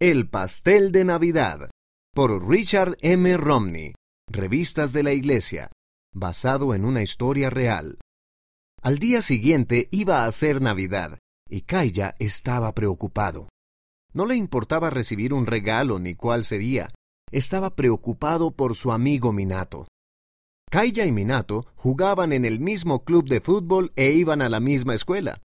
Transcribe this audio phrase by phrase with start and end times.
[0.00, 1.70] El pastel de Navidad
[2.14, 3.36] por Richard M.
[3.36, 3.94] Romney,
[4.30, 5.72] Revistas de la Iglesia,
[6.14, 7.98] basado en una historia real.
[8.80, 11.18] Al día siguiente iba a ser Navidad,
[11.50, 13.48] y Kaya estaba preocupado.
[14.12, 16.94] No le importaba recibir un regalo ni cuál sería.
[17.32, 19.88] Estaba preocupado por su amigo Minato.
[20.70, 24.94] Kaya y Minato jugaban en el mismo club de fútbol e iban a la misma
[24.94, 25.42] escuela.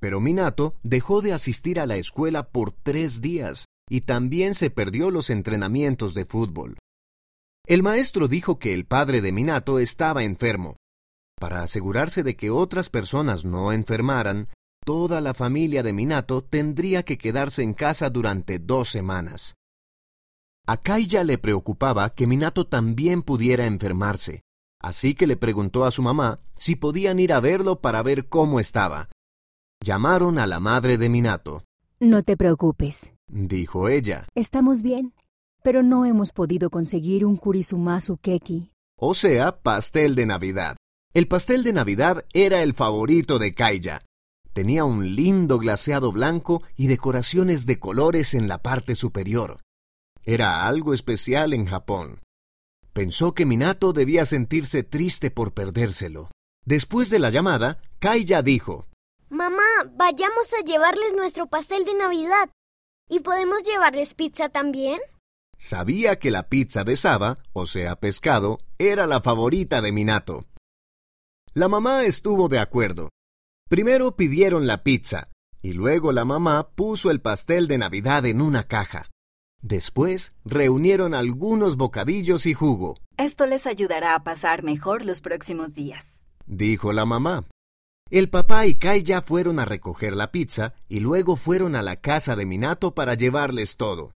[0.00, 5.10] Pero Minato dejó de asistir a la escuela por tres días y también se perdió
[5.10, 6.76] los entrenamientos de fútbol.
[7.66, 10.76] El maestro dijo que el padre de Minato estaba enfermo.
[11.38, 14.48] Para asegurarse de que otras personas no enfermaran,
[14.84, 19.54] toda la familia de Minato tendría que quedarse en casa durante dos semanas.
[20.66, 24.42] A Kaya le preocupaba que Minato también pudiera enfermarse,
[24.80, 28.58] así que le preguntó a su mamá si podían ir a verlo para ver cómo
[28.60, 29.08] estaba.
[29.86, 31.62] Llamaron a la madre de Minato.
[32.00, 34.26] No te preocupes, dijo ella.
[34.34, 35.14] Estamos bien,
[35.62, 38.72] pero no hemos podido conseguir un kurisumasu keki.
[38.98, 40.76] O sea, pastel de Navidad.
[41.14, 44.02] El pastel de Navidad era el favorito de Kaya.
[44.52, 49.60] Tenía un lindo glaseado blanco y decoraciones de colores en la parte superior.
[50.24, 52.18] Era algo especial en Japón.
[52.92, 56.28] Pensó que Minato debía sentirse triste por perdérselo.
[56.64, 58.85] Después de la llamada, Kaya dijo,
[59.28, 62.48] Mamá, vayamos a llevarles nuestro pastel de Navidad.
[63.08, 65.00] ¿Y podemos llevarles pizza también?
[65.58, 70.44] Sabía que la pizza de Saba, o sea, pescado, era la favorita de Minato.
[71.54, 73.10] La mamá estuvo de acuerdo.
[73.68, 75.28] Primero pidieron la pizza,
[75.60, 79.10] y luego la mamá puso el pastel de Navidad en una caja.
[79.60, 82.98] Después reunieron algunos bocadillos y jugo.
[83.16, 87.44] Esto les ayudará a pasar mejor los próximos días, dijo la mamá.
[88.08, 92.36] El papá y Kaya fueron a recoger la pizza y luego fueron a la casa
[92.36, 94.12] de Minato para llevarles todo.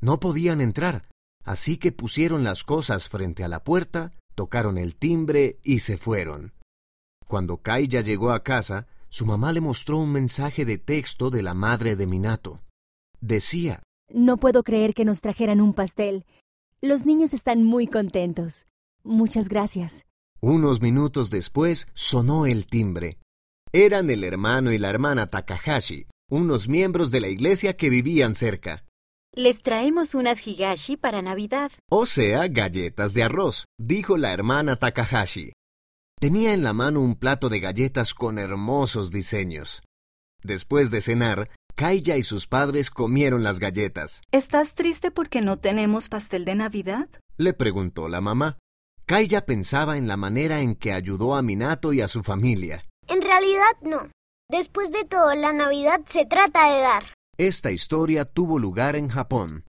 [0.00, 1.08] No podían entrar,
[1.42, 6.52] así que pusieron las cosas frente a la puerta, tocaron el timbre y se fueron.
[7.26, 11.54] Cuando Kaya llegó a casa, su mamá le mostró un mensaje de texto de la
[11.54, 12.60] madre de Minato.
[13.22, 13.82] Decía,
[14.12, 16.26] No puedo creer que nos trajeran un pastel.
[16.82, 18.66] Los niños están muy contentos.
[19.02, 20.05] Muchas gracias.
[20.40, 23.18] Unos minutos después sonó el timbre.
[23.72, 28.84] Eran el hermano y la hermana Takahashi, unos miembros de la iglesia que vivían cerca.
[29.34, 31.70] Les traemos unas higashi para Navidad.
[31.90, 35.52] O sea, galletas de arroz, dijo la hermana Takahashi.
[36.18, 39.82] Tenía en la mano un plato de galletas con hermosos diseños.
[40.42, 44.22] Después de cenar, Kaya y sus padres comieron las galletas.
[44.32, 47.08] ¿Estás triste porque no tenemos pastel de Navidad?
[47.36, 48.56] Le preguntó la mamá.
[49.08, 52.84] Kaya pensaba en la manera en que ayudó a Minato y a su familia.
[53.06, 54.10] En realidad no.
[54.50, 57.04] Después de todo, la Navidad se trata de dar.
[57.38, 59.62] Esta historia tuvo lugar en Japón.